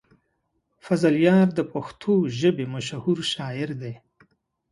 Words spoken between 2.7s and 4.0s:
مشهور شاعر دی.